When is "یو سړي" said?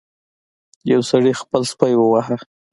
0.91-1.33